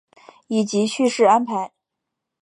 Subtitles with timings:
[0.47, 1.73] 以及叙事安排